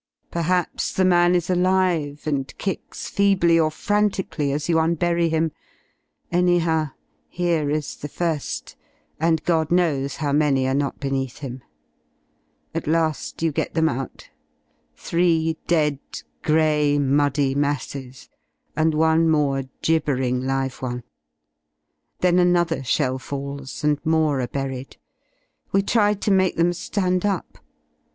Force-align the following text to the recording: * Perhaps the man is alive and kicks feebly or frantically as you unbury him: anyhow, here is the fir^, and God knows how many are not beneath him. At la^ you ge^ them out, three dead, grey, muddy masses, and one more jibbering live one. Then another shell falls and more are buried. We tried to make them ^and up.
* 0.19 0.21
Perhaps 0.31 0.93
the 0.93 1.05
man 1.05 1.35
is 1.35 1.47
alive 1.47 2.23
and 2.25 2.51
kicks 2.57 3.07
feebly 3.07 3.59
or 3.59 3.69
frantically 3.69 4.51
as 4.51 4.67
you 4.67 4.77
unbury 4.77 5.29
him: 5.29 5.51
anyhow, 6.31 6.87
here 7.29 7.69
is 7.69 7.95
the 7.97 8.09
fir^, 8.09 8.73
and 9.19 9.43
God 9.43 9.69
knows 9.69 10.15
how 10.15 10.31
many 10.33 10.67
are 10.67 10.73
not 10.73 10.99
beneath 10.99 11.37
him. 11.37 11.61
At 12.73 12.85
la^ 12.85 13.39
you 13.43 13.53
ge^ 13.53 13.71
them 13.73 13.87
out, 13.87 14.31
three 14.95 15.55
dead, 15.67 15.99
grey, 16.41 16.97
muddy 16.97 17.53
masses, 17.53 18.27
and 18.75 18.95
one 18.95 19.29
more 19.29 19.65
jibbering 19.83 20.43
live 20.47 20.81
one. 20.81 21.03
Then 22.21 22.39
another 22.39 22.83
shell 22.83 23.19
falls 23.19 23.83
and 23.83 24.03
more 24.03 24.41
are 24.41 24.47
buried. 24.47 24.97
We 25.71 25.83
tried 25.83 26.21
to 26.21 26.31
make 26.31 26.55
them 26.55 26.71
^and 26.71 27.23
up. 27.23 27.59